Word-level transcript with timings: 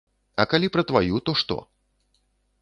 А 0.43 0.45
калі 0.53 0.69
пра 0.77 0.83
тваю, 0.91 1.19
то 1.29 1.37
што? 1.43 1.59